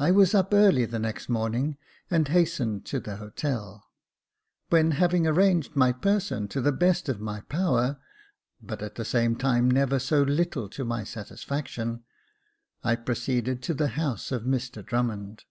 I 0.00 0.10
was 0.10 0.34
up 0.34 0.52
early 0.52 0.84
the 0.84 0.98
next 0.98 1.28
morning, 1.28 1.78
and 2.10 2.26
hastened 2.26 2.84
to 2.86 2.98
the 2.98 3.18
hotel; 3.18 3.84
when 4.68 4.90
having 4.90 5.28
arranged 5.28 5.76
my 5.76 5.92
person 5.92 6.48
to 6.48 6.60
the 6.60 6.72
best 6.72 7.08
of 7.08 7.20
my 7.20 7.42
power 7.42 8.00
(but 8.60 8.82
at 8.82 8.96
the 8.96 9.04
same 9.04 9.36
time 9.36 9.70
never 9.70 10.00
so 10.00 10.22
little 10.24 10.68
to 10.70 10.84
my 10.84 11.02
satisfac 11.02 11.68
tion), 11.68 12.02
I 12.82 12.96
proceeded 12.96 13.62
to 13.62 13.74
the 13.74 13.90
house 13.94 14.32
of 14.32 14.42
Mr 14.42 14.84
Drummond. 14.84 15.44